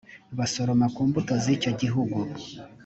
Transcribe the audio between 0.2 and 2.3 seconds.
basoroma ku mbuto z’icyo gihugu